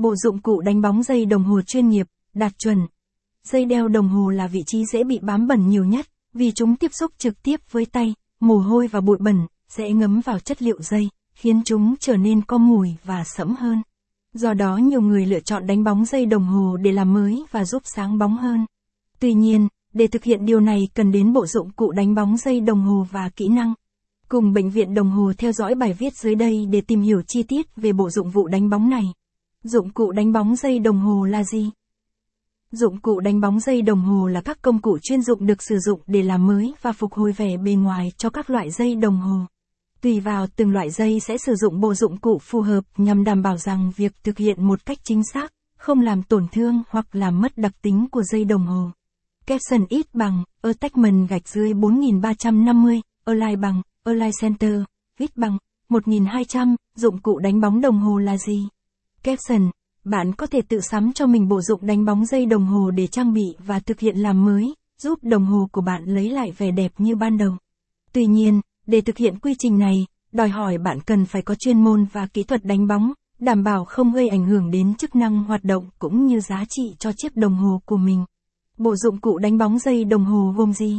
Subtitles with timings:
[0.00, 2.78] Bộ dụng cụ đánh bóng dây đồng hồ chuyên nghiệp, đạt chuẩn.
[3.44, 6.76] Dây đeo đồng hồ là vị trí dễ bị bám bẩn nhiều nhất, vì chúng
[6.76, 10.62] tiếp xúc trực tiếp với tay, mồ hôi và bụi bẩn, sẽ ngấm vào chất
[10.62, 13.82] liệu dây, khiến chúng trở nên có mùi và sẫm hơn.
[14.32, 17.64] Do đó nhiều người lựa chọn đánh bóng dây đồng hồ để làm mới và
[17.64, 18.66] giúp sáng bóng hơn.
[19.18, 22.60] Tuy nhiên, để thực hiện điều này cần đến bộ dụng cụ đánh bóng dây
[22.60, 23.74] đồng hồ và kỹ năng.
[24.28, 27.42] Cùng Bệnh viện Đồng hồ theo dõi bài viết dưới đây để tìm hiểu chi
[27.42, 29.04] tiết về bộ dụng vụ đánh bóng này.
[29.64, 31.70] Dụng cụ đánh bóng dây đồng hồ là gì?
[32.72, 35.78] Dụng cụ đánh bóng dây đồng hồ là các công cụ chuyên dụng được sử
[35.78, 39.16] dụng để làm mới và phục hồi vẻ bề ngoài cho các loại dây đồng
[39.16, 39.38] hồ.
[40.00, 43.42] Tùy vào từng loại dây sẽ sử dụng bộ dụng cụ phù hợp nhằm đảm
[43.42, 47.40] bảo rằng việc thực hiện một cách chính xác, không làm tổn thương hoặc làm
[47.40, 48.90] mất đặc tính của dây đồng hồ.
[49.46, 54.82] Capson ít bằng, attachment gạch dưới 4350, align bằng, align center,
[55.18, 58.68] ít bằng, 1200, dụng cụ đánh bóng đồng hồ là gì?
[59.24, 59.70] Caption,
[60.04, 63.06] bạn có thể tự sắm cho mình bộ dụng đánh bóng dây đồng hồ để
[63.06, 66.70] trang bị và thực hiện làm mới, giúp đồng hồ của bạn lấy lại vẻ
[66.70, 67.56] đẹp như ban đầu.
[68.12, 71.84] Tuy nhiên, để thực hiện quy trình này, đòi hỏi bạn cần phải có chuyên
[71.84, 75.44] môn và kỹ thuật đánh bóng, đảm bảo không gây ảnh hưởng đến chức năng
[75.44, 78.24] hoạt động cũng như giá trị cho chiếc đồng hồ của mình.
[78.78, 80.98] Bộ dụng cụ đánh bóng dây đồng hồ gồm gì?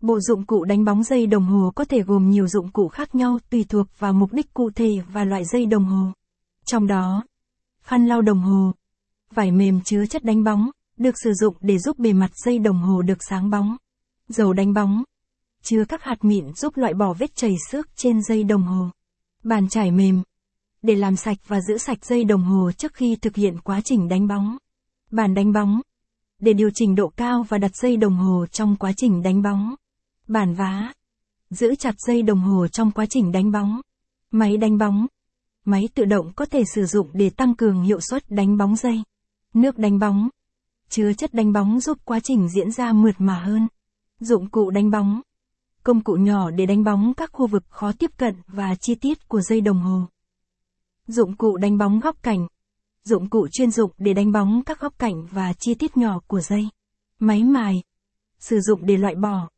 [0.00, 3.14] Bộ dụng cụ đánh bóng dây đồng hồ có thể gồm nhiều dụng cụ khác
[3.14, 6.12] nhau tùy thuộc vào mục đích cụ thể và loại dây đồng hồ.
[6.70, 7.24] Trong đó,
[7.82, 8.72] khăn lau đồng hồ,
[9.34, 12.78] vải mềm chứa chất đánh bóng, được sử dụng để giúp bề mặt dây đồng
[12.78, 13.76] hồ được sáng bóng.
[14.28, 15.04] Dầu đánh bóng,
[15.62, 18.90] chứa các hạt mịn giúp loại bỏ vết chảy xước trên dây đồng hồ.
[19.44, 20.22] Bàn chải mềm,
[20.82, 24.08] để làm sạch và giữ sạch dây đồng hồ trước khi thực hiện quá trình
[24.08, 24.56] đánh bóng.
[25.10, 25.80] Bàn đánh bóng,
[26.38, 29.74] để điều chỉnh độ cao và đặt dây đồng hồ trong quá trình đánh bóng.
[30.28, 30.92] Bàn vá,
[31.50, 33.80] giữ chặt dây đồng hồ trong quá trình đánh bóng.
[34.30, 35.06] Máy đánh bóng,
[35.64, 39.02] máy tự động có thể sử dụng để tăng cường hiệu suất đánh bóng dây.
[39.54, 40.28] Nước đánh bóng,
[40.88, 43.68] chứa chất đánh bóng giúp quá trình diễn ra mượt mà hơn.
[44.20, 45.20] Dụng cụ đánh bóng,
[45.82, 49.28] công cụ nhỏ để đánh bóng các khu vực khó tiếp cận và chi tiết
[49.28, 50.06] của dây đồng hồ.
[51.06, 52.46] Dụng cụ đánh bóng góc cạnh,
[53.04, 56.40] dụng cụ chuyên dụng để đánh bóng các góc cạnh và chi tiết nhỏ của
[56.40, 56.68] dây.
[57.18, 57.82] Máy mài,
[58.38, 59.48] sử dụng để loại bỏ,